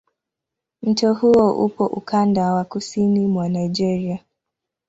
Mto 0.81 1.13
huo 1.13 1.65
upo 1.65 1.85
ukanda 1.85 2.53
wa 2.53 2.63
kusini 2.65 3.27
mwa 3.27 3.49
Nigeria. 3.49 4.19